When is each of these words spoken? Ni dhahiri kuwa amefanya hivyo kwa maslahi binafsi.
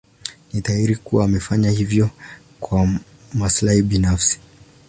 Ni 0.53 0.59
dhahiri 0.61 0.95
kuwa 0.95 1.25
amefanya 1.25 1.71
hivyo 1.71 2.09
kwa 2.59 2.99
maslahi 3.33 3.81
binafsi. 3.81 4.39